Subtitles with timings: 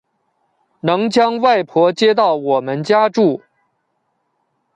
[0.79, 3.43] 能将外婆接到我们家住